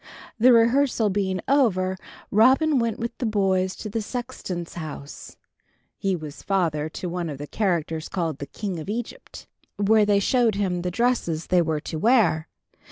[0.39, 1.95] The rehearsal being over,
[2.31, 5.37] Robin went with the boys to the sexton's house
[5.95, 9.45] (he was father to one of the characters called the "King of Egypt")
[9.77, 12.47] where they showed him the dresses they were to wear.